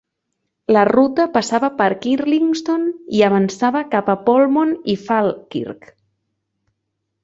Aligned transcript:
La 0.75 0.85
ruta 0.89 1.27
passava 1.35 1.69
per 1.83 1.89
Kirkliston 2.07 2.89
i 3.19 3.23
avançava 3.31 3.87
cap 3.95 4.13
a 4.17 4.19
Polmont 4.27 4.77
i 4.97 5.01
Falkirk. 5.07 5.99